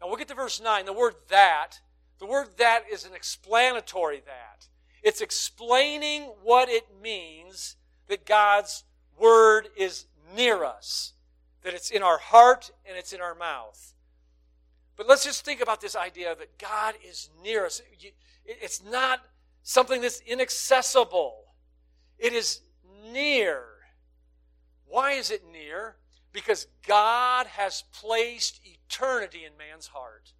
[0.00, 0.84] Now we'll get to verse 9.
[0.84, 1.80] The word that,
[2.18, 4.67] the word that is an explanatory that.
[5.02, 7.76] It's explaining what it means
[8.08, 8.84] that God's
[9.18, 11.14] Word is near us,
[11.62, 13.94] that it's in our heart and it's in our mouth.
[14.96, 17.80] But let's just think about this idea that God is near us.
[18.44, 19.20] It's not
[19.62, 21.36] something that's inaccessible,
[22.18, 22.60] it is
[23.12, 23.64] near.
[24.86, 25.96] Why is it near?
[26.32, 30.32] Because God has placed eternity in man's heart.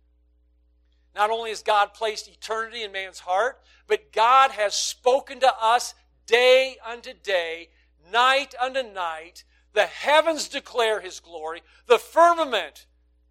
[1.19, 5.95] Not only has God placed eternity in man's heart, but God has spoken to us
[6.27, 7.71] day unto day,
[8.13, 9.43] night unto night.
[9.73, 12.87] The heavens declare his glory, the firmament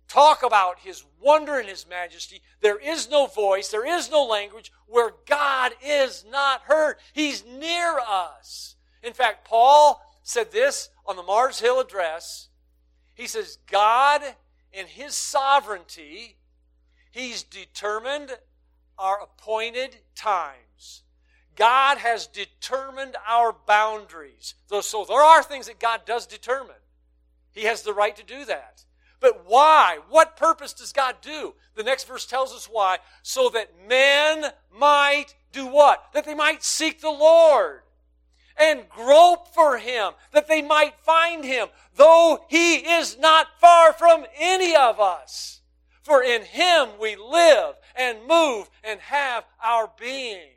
[0.09, 2.41] talk about his wonder and his majesty.
[2.59, 6.97] There is no voice, there is no language where God is not heard.
[7.13, 8.75] He's near us.
[9.01, 12.49] In fact, Paul said this on the Mars Hill address.
[13.13, 14.21] He says, God,
[14.73, 16.36] in his sovereignty,
[17.17, 18.37] he's determined
[18.97, 21.03] our appointed times.
[21.55, 24.53] God has determined our boundaries.
[24.81, 26.75] So there are things that God does determine.
[27.51, 28.83] He has the right to do that.
[29.19, 29.97] But why?
[30.09, 31.55] What purpose does God do?
[31.73, 32.99] The next verse tells us why.
[33.23, 36.13] So that men might do what?
[36.13, 37.81] That they might seek the Lord
[38.59, 44.25] and grope for him, that they might find him, though he is not far from
[44.39, 45.61] any of us.
[46.07, 50.51] For in him we live and move and have our being.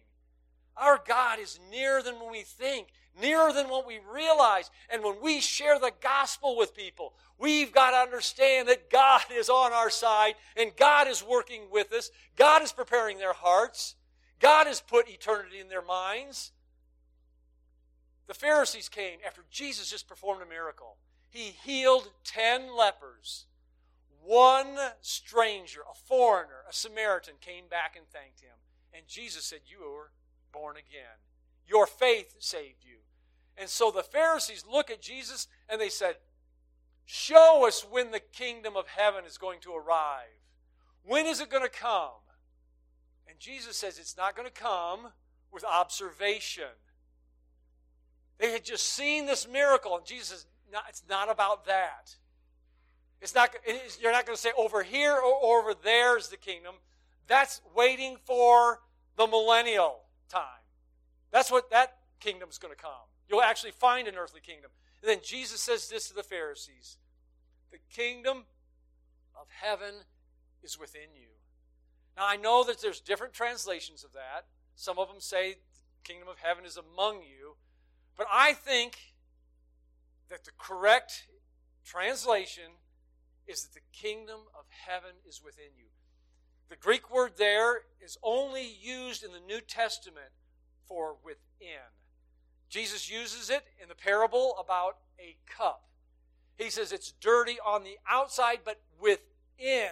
[0.77, 2.87] Our God is nearer than we think,
[3.21, 4.71] nearer than what we realize.
[4.91, 9.49] And when we share the gospel with people, we've got to understand that God is
[9.49, 12.13] on our side and God is working with us.
[12.37, 13.97] God is preparing their hearts.
[14.39, 16.53] God has put eternity in their minds.
[18.29, 20.97] The Pharisees came after Jesus just performed a miracle.
[21.29, 23.47] He healed 10 lepers.
[24.23, 28.57] One stranger, a foreigner, a Samaritan, came back and thanked him.
[28.93, 30.11] And Jesus said, You are
[30.53, 31.19] born again.
[31.67, 32.99] Your faith saved you.
[33.57, 36.17] And so the Pharisees look at Jesus and they said,
[37.05, 40.29] Show us when the kingdom of heaven is going to arrive.
[41.05, 42.23] When is it going to come?
[43.29, 45.09] And Jesus says it's not going to come
[45.53, 46.65] with observation.
[48.39, 50.47] They had just seen this miracle, and Jesus says,
[50.89, 52.17] it's not about that.
[53.21, 53.55] It's not,
[54.01, 56.77] you're not going to say over here or over there is the kingdom.
[57.27, 58.81] That's waiting for
[59.17, 60.65] the millennial time.
[61.31, 62.93] That's what that kingdom's going to come.
[63.29, 64.71] You'll actually find an earthly kingdom.
[65.03, 66.97] And then Jesus says this to the Pharisees
[67.71, 68.45] The kingdom
[69.39, 69.95] of heaven
[70.63, 71.29] is within you.
[72.17, 74.47] Now, I know that there's different translations of that.
[74.75, 77.57] Some of them say the kingdom of heaven is among you.
[78.17, 78.99] But I think
[80.29, 81.27] that the correct
[81.85, 82.73] translation
[83.47, 85.87] is that the kingdom of heaven is within you.
[86.69, 90.31] The Greek word there is only used in the New Testament
[90.87, 91.91] for within.
[92.69, 95.89] Jesus uses it in the parable about a cup.
[96.57, 99.91] He says it's dirty on the outside, but within,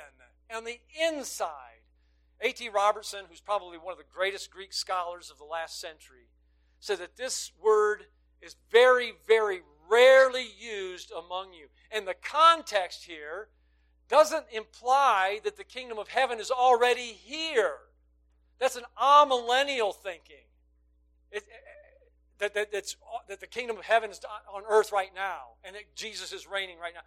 [0.55, 1.83] on the inside.
[2.41, 2.69] A.T.
[2.69, 6.29] Robertson, who's probably one of the greatest Greek scholars of the last century,
[6.79, 8.05] said that this word
[8.41, 11.67] is very, very rarely used among you.
[11.91, 13.49] And the context here
[14.09, 17.77] doesn't imply that the kingdom of heaven is already here.
[18.59, 20.45] That's an amillennial thinking.
[21.31, 21.45] It,
[22.39, 24.21] that, that, that the kingdom of heaven is
[24.53, 27.01] on earth right now, and that Jesus is reigning right now.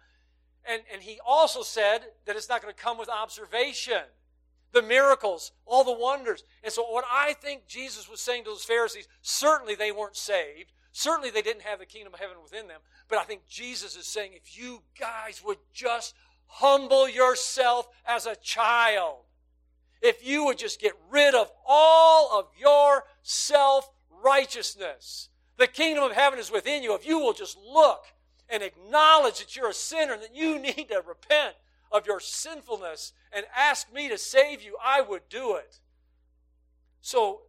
[0.64, 4.02] And, and he also said that it's not going to come with observation.
[4.72, 6.44] The miracles, all the wonders.
[6.62, 10.72] And so, what I think Jesus was saying to those Pharisees, certainly they weren't saved.
[10.92, 12.80] Certainly they didn't have the kingdom of heaven within them.
[13.08, 16.14] But I think Jesus is saying, if you guys would just
[16.46, 19.24] humble yourself as a child,
[20.02, 23.90] if you would just get rid of all of your self
[24.22, 26.94] righteousness, the kingdom of heaven is within you.
[26.94, 28.04] If you will just look
[28.50, 31.54] and acknowledge that you're a sinner and that you need to repent
[31.90, 35.80] of your sinfulness and ask me to save you, I would do it.
[37.00, 37.42] So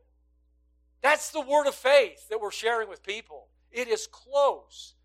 [1.04, 3.50] that's the word of faith that we're sharing with people.
[3.72, 4.96] It is close.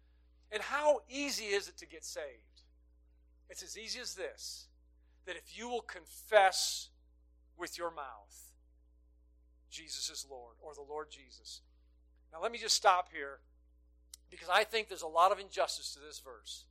[0.51, 2.63] And how easy is it to get saved?
[3.51, 4.69] It's as easy as this
[5.27, 6.89] that if you will confess
[7.59, 8.53] with your mouth,
[9.71, 11.61] Jesus is Lord, or the Lord Jesus.
[12.33, 13.40] Now, let me just stop here
[14.31, 16.65] because I think there's a lot of injustice to this verse.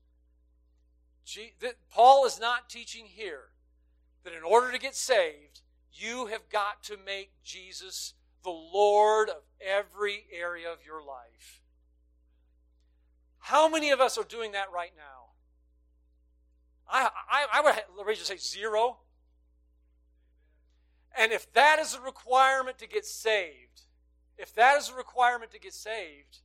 [1.91, 3.49] Paul is not teaching here
[4.23, 5.61] that in order to get saved,
[5.93, 8.13] you have got to make Jesus
[8.43, 11.61] the Lord of every area of your life.
[13.39, 15.31] How many of us are doing that right now?
[16.89, 17.61] I, I, I
[17.97, 18.97] would raise to say zero.
[21.17, 23.81] And if that is a requirement to get saved,
[24.38, 26.39] if that is a requirement to get saved,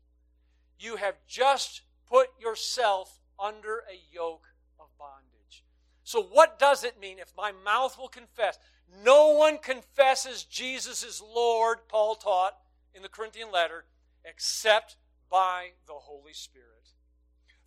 [0.78, 4.46] you have just put yourself under a yoke
[4.80, 5.64] of bondage.
[6.04, 8.58] So, what does it mean if my mouth will confess?
[9.04, 12.56] No one confesses Jesus is Lord, Paul taught
[12.94, 13.84] in the Corinthian letter,
[14.24, 14.96] except
[15.30, 16.68] by the Holy Spirit.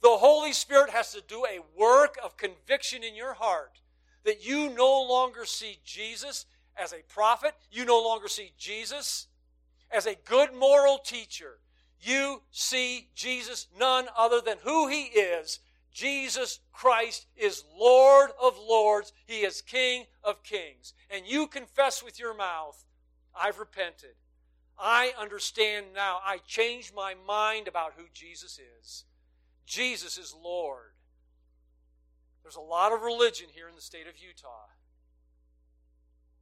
[0.01, 3.79] The Holy Spirit has to do a work of conviction in your heart
[4.23, 6.45] that you no longer see Jesus
[6.77, 9.27] as a prophet, you no longer see Jesus
[9.91, 11.59] as a good moral teacher.
[12.01, 15.59] You see Jesus none other than who he is.
[15.95, 19.13] Jesus Christ is Lord of lords.
[19.25, 20.93] He is King of kings.
[21.09, 22.83] And you confess with your mouth,
[23.33, 24.15] I've repented.
[24.77, 26.19] I understand now.
[26.25, 29.05] I changed my mind about who Jesus is.
[29.65, 30.91] Jesus is Lord.
[32.43, 34.67] There's a lot of religion here in the state of Utah.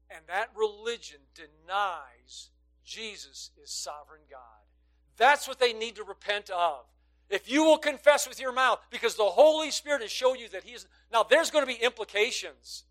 [0.10, 2.50] And that religion denies
[2.84, 4.40] Jesus is sovereign God.
[5.16, 6.86] That's what they need to repent of.
[7.30, 10.64] If you will confess with your mouth, because the Holy Spirit has shown you that
[10.64, 10.86] He is.
[11.12, 12.84] Now, there's going to be implications.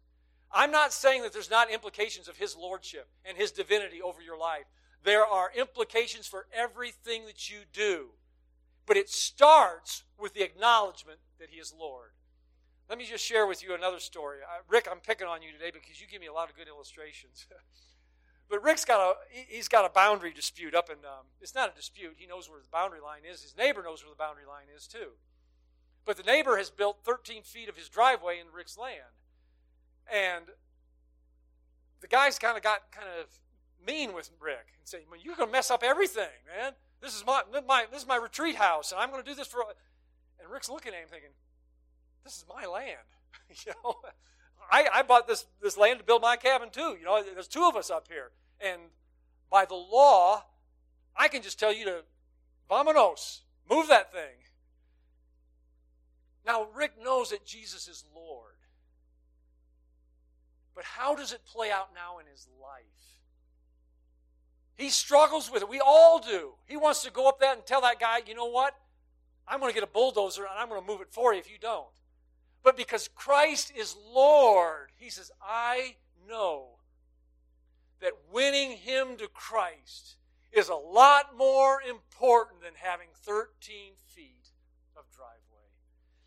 [0.51, 4.39] I'm not saying that there's not implications of His Lordship and His divinity over your
[4.39, 4.65] life.
[5.05, 8.09] There are implications for everything that you do.
[8.87, 12.11] But it starts with the acknowledgement that He is Lord.
[12.89, 14.39] Let me just share with you another story.
[14.69, 17.47] Rick, I'm picking on you today because you give me a lot of good illustrations.
[18.53, 19.15] but Rick's got a
[19.49, 22.17] he's got a boundary dispute up, and um, it's not a dispute.
[22.19, 23.43] He knows where the boundary line is.
[23.43, 25.17] His neighbor knows where the boundary line is too.
[26.05, 29.17] But the neighbor has built 13 feet of his driveway in Rick's land,
[30.07, 30.45] and
[32.03, 33.41] the guy's kind of got kind of
[33.87, 37.25] mean with Rick and saying, "Well, you're going to mess up everything, man." This is
[37.25, 39.65] my, my this is my retreat house, and I'm going to do this for.
[40.39, 41.31] And Rick's looking at him thinking,
[42.23, 43.09] "This is my land."
[43.65, 43.97] you know,
[44.71, 46.99] I, I bought this this land to build my cabin too.
[47.01, 48.33] You know, there's two of us up here,
[48.63, 48.81] and
[49.51, 50.45] by the law,
[51.17, 52.05] I can just tell you to,
[52.71, 54.49] "Vamonos, move that thing."
[56.45, 58.57] Now Rick knows that Jesus is Lord.
[60.75, 63.21] But how does it play out now in his life?
[64.75, 65.69] He struggles with it.
[65.69, 66.55] We all do.
[66.67, 68.75] He wants to go up there and tell that guy, you know what?
[69.47, 71.51] I'm going to get a bulldozer and I'm going to move it for you if
[71.51, 71.87] you don't.
[72.63, 75.97] But because Christ is Lord, he says, I
[76.27, 76.79] know
[78.03, 80.17] that winning him to Christ
[80.53, 83.47] is a lot more important than having 13
[84.07, 84.51] feet
[84.97, 85.39] of driveway.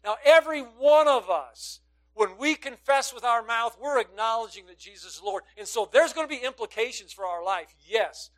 [0.04, 1.82] Now, every one of us,
[2.16, 5.44] when we confess with our mouth, we're acknowledging that Jesus is Lord.
[5.58, 8.32] And so there's going to be implications for our life, yes.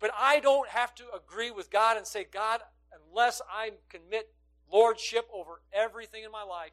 [0.00, 2.60] But I don't have to agree with God and say, God,
[3.10, 4.32] unless I commit
[4.72, 6.72] lordship over everything in my life,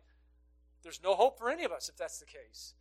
[0.82, 2.74] there's no hope for any of us if that's the case.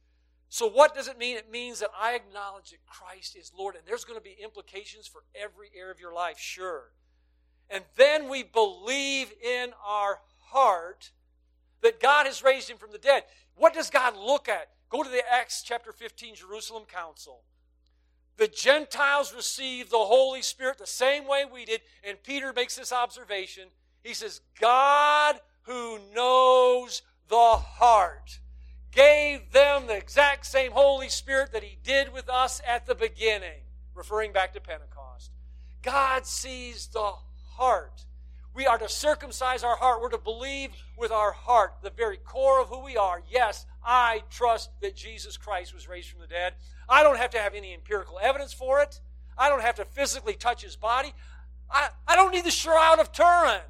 [0.55, 1.37] So, what does it mean?
[1.37, 5.09] It means that I acknowledge that Christ is Lord, and there's going to be implications
[5.09, 6.93] for every area of your life, sure.
[7.69, 11.11] And then we believe in our heart
[11.83, 13.25] that God has raised him from the dead.
[13.57, 14.69] What does God look at?
[14.91, 17.41] Go to the Acts chapter 15 Jerusalem Council.
[18.37, 21.81] The Gentiles received the Holy Spirit the same way we did.
[22.09, 23.71] And Peter makes this observation.
[24.05, 28.39] He says, God who knows the heart
[28.95, 33.63] gave them the exact same Holy Spirit that He did with us at the beginning,
[33.95, 35.33] referring back to Pentecost.
[35.83, 37.13] God sees the
[37.57, 38.05] heart.
[38.55, 40.01] We are to circumcise our heart.
[40.01, 43.21] We're to believe with our heart, the very core of who we are.
[43.29, 46.55] Yes, I trust that Jesus Christ was raised from the dead.
[46.89, 49.01] I don't have to have any empirical evidence for it.
[49.37, 51.13] I don't have to physically touch his body.
[51.69, 53.61] I, I don't need the Shroud of Turin.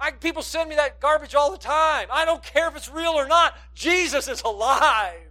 [0.00, 2.08] I, people send me that garbage all the time.
[2.10, 3.54] I don't care if it's real or not.
[3.74, 5.28] Jesus is alive.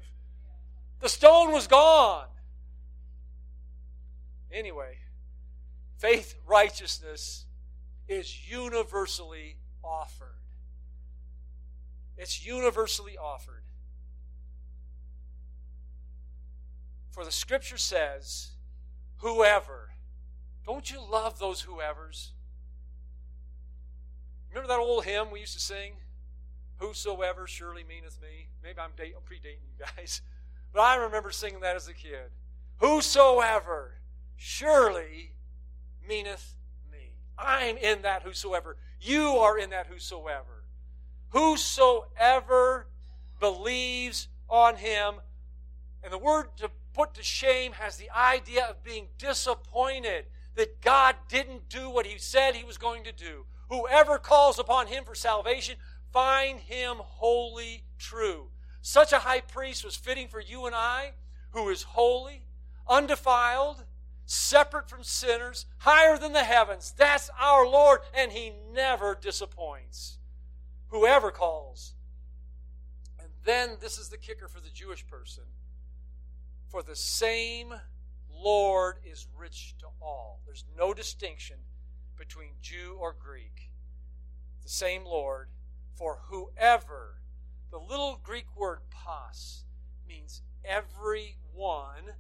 [1.00, 2.28] The stone was gone.
[4.52, 4.98] Anyway,
[5.98, 7.46] faith righteousness
[8.08, 10.28] is universally offered.
[12.18, 13.64] It's universally offered.
[17.12, 18.52] For the scripture says,
[19.18, 19.90] whoever.
[20.66, 22.34] Don't you love those whoever's?
[24.50, 25.94] Remember that old hymn we used to sing?
[26.78, 28.48] Whosoever surely meaneth me.
[28.64, 30.22] Maybe I'm, date, predating you guys.
[30.72, 32.30] But I remember singing that as a kid.
[32.78, 33.96] Whosoever
[34.36, 35.32] surely
[36.08, 36.54] meaneth
[36.92, 37.16] me.
[37.40, 38.78] I'm in that whosoever.
[39.02, 40.66] You are in that whosoever.
[41.30, 42.86] Whosoever
[43.40, 45.16] believes on him.
[46.04, 50.26] And the word to put to shame has the idea of being disappointed
[50.56, 53.46] that God didn't do what he said he was going to do.
[53.70, 55.76] Whoever calls upon him for salvation,
[56.12, 58.50] find him wholly true.
[58.82, 61.14] Such a high priest was fitting for you and I,
[61.52, 62.46] who is holy,
[62.88, 63.84] undefiled,
[64.26, 66.94] separate from sinners, higher than the heavens.
[66.98, 70.18] That's our Lord, and he never disappoints.
[70.88, 71.94] Whoever calls.
[73.20, 75.44] And then this is the kicker for the Jewish person.
[76.68, 77.74] For the same
[78.32, 80.40] Lord is rich to all.
[80.46, 81.58] There's no distinction
[82.20, 83.72] between Jew or Greek.
[84.62, 85.48] The same Lord
[85.96, 87.22] for whoever.
[87.72, 89.64] The little Greek word pas
[90.08, 92.14] means everyone.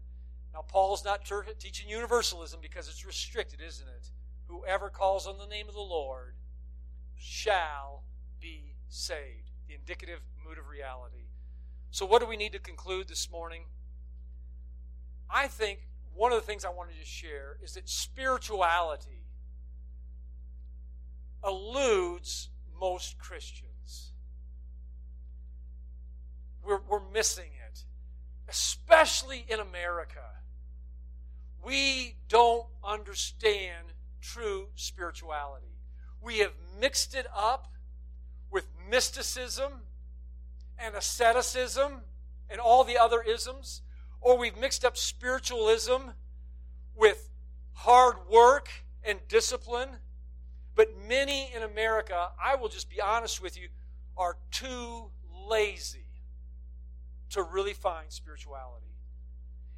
[0.53, 1.29] Now, Paul's not
[1.59, 4.09] teaching universalism because it's restricted, isn't it?
[4.47, 6.35] Whoever calls on the name of the Lord
[7.15, 8.03] shall
[8.39, 9.51] be saved.
[9.67, 11.27] The indicative mood of reality.
[11.91, 13.65] So, what do we need to conclude this morning?
[15.29, 15.81] I think
[16.15, 19.18] one of the things I wanted to share is that spirituality
[21.45, 24.11] eludes most Christians.
[26.63, 27.83] We're, we're missing it,
[28.47, 30.23] especially in America.
[31.63, 33.87] We don't understand
[34.21, 35.77] true spirituality.
[36.21, 37.73] We have mixed it up
[38.51, 39.71] with mysticism
[40.77, 42.01] and asceticism
[42.49, 43.81] and all the other isms,
[44.21, 46.11] or we've mixed up spiritualism
[46.95, 47.29] with
[47.73, 48.69] hard work
[49.03, 49.89] and discipline.
[50.79, 53.67] But many in America, I will just be honest with you,
[54.15, 55.11] are too
[55.49, 56.05] lazy
[57.31, 58.95] to really find spirituality.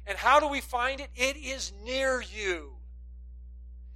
[0.06, 1.10] And how do we find it?
[1.16, 2.74] It is near you.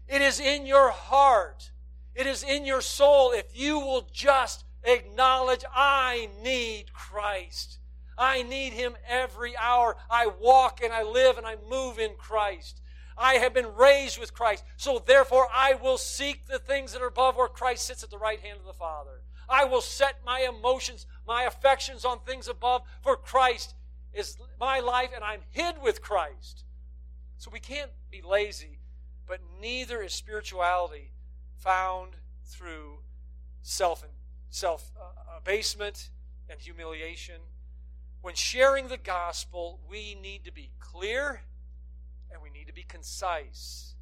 [0.09, 1.71] It is in your heart.
[2.17, 3.31] It is in your soul.
[3.31, 7.79] If you will just acknowledge, I need Christ.
[8.19, 9.97] I need Him every hour.
[10.11, 12.81] I walk and I live and I move in Christ.
[13.19, 14.65] I have been raised with Christ.
[14.77, 18.19] So therefore, I will seek the things that are above where Christ sits at the
[18.19, 19.23] right hand of the Father.
[19.49, 23.75] I will set my emotions, my affections on things above, for Christ
[24.13, 26.65] is my life and I'm hid with Christ.
[27.39, 28.81] So we can't be lazy,
[29.27, 31.13] but neither is spirituality
[31.57, 32.13] found
[32.45, 32.99] through
[33.63, 34.13] self and
[34.51, 36.11] self uh, abasement
[36.49, 37.37] and humiliation.
[38.23, 41.43] When sharing the gospel, we need to be clear
[42.33, 43.95] and we need to be concise.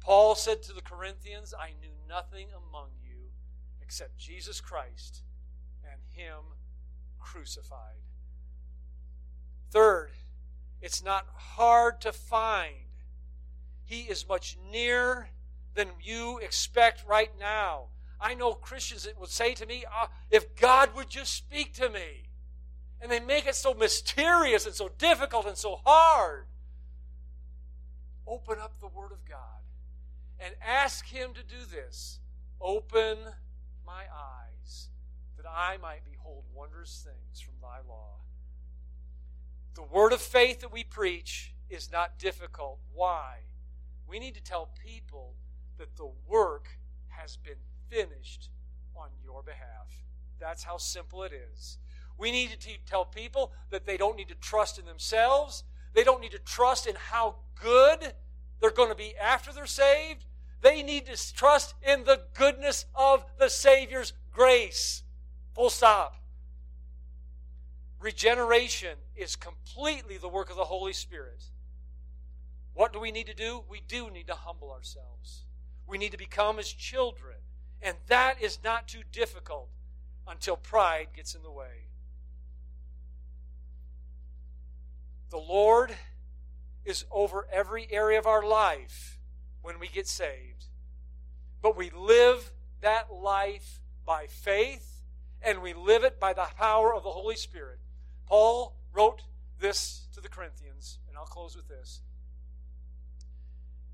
[0.00, 3.30] Paul said to the Corinthians, I knew nothing among you
[3.82, 5.22] except Jesus Christ
[5.84, 6.56] and Him
[7.18, 8.02] crucified.
[9.70, 10.10] Third,
[10.80, 12.74] it's not hard to find.
[13.84, 15.28] He is much nearer
[15.74, 17.86] than you expect right now.
[18.20, 21.88] I know Christians that would say to me, uh, if God would just speak to
[21.88, 22.28] me.
[23.00, 26.44] And they make it so mysterious and so difficult and so hard.
[28.30, 29.38] Open up the Word of God
[30.38, 32.20] and ask Him to do this.
[32.60, 33.18] Open
[33.84, 34.88] my eyes
[35.36, 38.20] that I might behold wondrous things from thy law.
[39.74, 42.78] The word of faith that we preach is not difficult.
[42.92, 43.38] Why?
[44.06, 45.34] We need to tell people
[45.78, 46.78] that the work
[47.08, 47.54] has been
[47.88, 48.50] finished
[48.94, 50.04] on your behalf.
[50.38, 51.78] That's how simple it is.
[52.18, 55.64] We need to tell people that they don't need to trust in themselves.
[55.92, 58.14] They don't need to trust in how good
[58.60, 60.24] they're going to be after they're saved.
[60.62, 65.02] They need to trust in the goodness of the Savior's grace.
[65.54, 66.16] Full stop.
[67.98, 71.44] Regeneration is completely the work of the Holy Spirit.
[72.74, 73.64] What do we need to do?
[73.68, 75.44] We do need to humble ourselves.
[75.86, 77.36] We need to become as children.
[77.82, 79.68] And that is not too difficult
[80.26, 81.88] until pride gets in the way.
[85.30, 85.94] The Lord
[86.84, 89.18] is over every area of our life
[89.62, 90.66] when we get saved.
[91.62, 95.02] But we live that life by faith
[95.42, 97.78] and we live it by the power of the Holy Spirit.
[98.26, 99.22] Paul wrote
[99.58, 102.00] this to the Corinthians, and I'll close with this.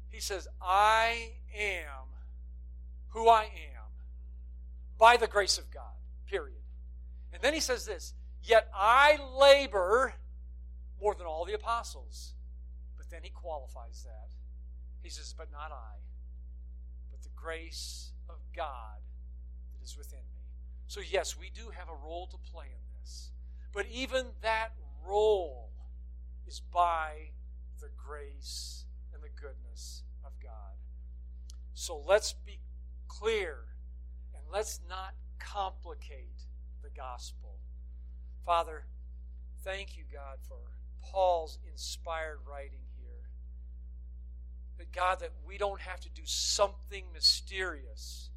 [0.08, 2.08] He says, I am
[3.08, 3.84] who I am
[4.98, 5.82] by the grace of God,
[6.28, 6.56] period.
[7.32, 10.14] And then he says this Yet I labor
[11.06, 12.34] more than all the apostles.
[12.96, 14.34] But then he qualifies that.
[15.04, 15.98] He says, But not I,
[17.12, 18.98] but the grace of God
[19.72, 20.42] that is within me.
[20.88, 23.30] So, yes, we do have a role to play in this.
[23.72, 24.70] But even that
[25.06, 25.70] role
[26.44, 27.30] is by
[27.80, 28.84] the grace
[29.14, 30.74] and the goodness of God.
[31.74, 32.58] So let's be
[33.06, 33.58] clear
[34.34, 36.46] and let's not complicate
[36.82, 37.58] the gospel.
[38.44, 38.86] Father,
[39.62, 40.75] thank you, God, for
[41.12, 43.30] Paul's inspired writing here.
[44.78, 48.30] That, God, that we don't have to do something mysterious.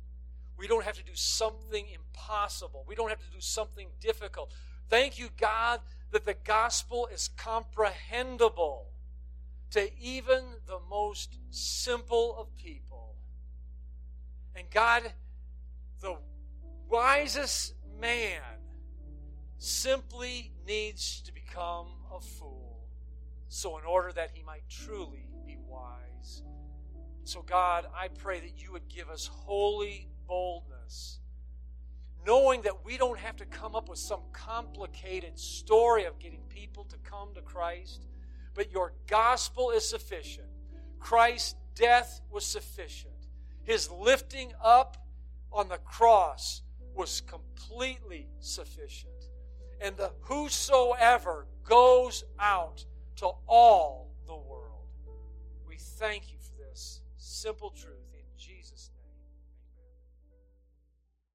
[0.58, 2.86] We don't have to do something impossible.
[2.88, 4.52] We don't have to do something difficult.
[4.90, 5.80] Thank you, God,
[6.12, 8.88] that the gospel is comprehensible
[9.72, 13.16] to even the most simple of people.
[14.56, 15.04] And God,
[16.02, 16.18] the
[16.90, 18.42] wisest man
[19.60, 22.88] simply needs to become a fool,
[23.48, 26.44] so in order that he might truly be wise.
[27.24, 31.20] So, God, I pray that you would give us holy boldness,
[32.26, 36.84] knowing that we don't have to come up with some complicated story of getting people
[36.86, 38.08] to come to Christ,
[38.56, 40.48] but your gospel is sufficient.
[41.00, 43.14] Christ's death was sufficient.
[43.64, 44.98] His lifting up
[45.52, 46.62] on the cross
[46.96, 49.14] was completely sufficient.
[49.82, 52.86] And the whosoever goes out
[53.18, 54.88] to all the world.
[55.68, 58.09] We thank you for this simple truth.